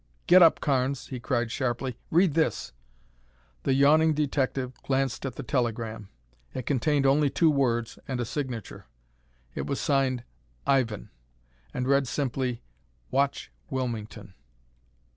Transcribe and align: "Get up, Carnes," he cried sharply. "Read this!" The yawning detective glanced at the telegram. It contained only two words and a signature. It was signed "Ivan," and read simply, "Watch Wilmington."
"Get 0.25 0.41
up, 0.41 0.61
Carnes," 0.61 1.05
he 1.09 1.19
cried 1.19 1.51
sharply. 1.51 1.99
"Read 2.09 2.33
this!" 2.33 2.73
The 3.61 3.75
yawning 3.75 4.15
detective 4.15 4.73
glanced 4.81 5.27
at 5.27 5.35
the 5.35 5.43
telegram. 5.43 6.09
It 6.55 6.65
contained 6.65 7.05
only 7.05 7.29
two 7.29 7.51
words 7.51 7.99
and 8.07 8.19
a 8.19 8.25
signature. 8.25 8.87
It 9.53 9.67
was 9.67 9.79
signed 9.79 10.23
"Ivan," 10.65 11.11
and 11.71 11.87
read 11.87 12.07
simply, 12.07 12.63
"Watch 13.11 13.51
Wilmington." 13.69 14.33